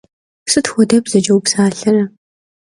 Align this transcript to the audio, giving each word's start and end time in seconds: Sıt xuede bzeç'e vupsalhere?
Sıt 0.51 0.65
xuede 0.71 0.97
bzeç'e 1.03 1.31
vupsalhere? 1.35 2.03